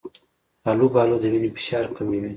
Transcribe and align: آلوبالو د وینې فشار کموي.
آلوبالو 0.71 1.15
د 1.21 1.25
وینې 1.33 1.49
فشار 1.55 1.85
کموي. 1.95 2.21